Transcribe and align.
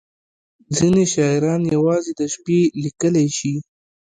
•ځینې 0.75 1.03
شاعران 1.13 1.61
یوازې 1.75 2.11
د 2.19 2.21
شپې 2.33 2.59
لیکلی 2.83 3.27
شي. 3.37 3.53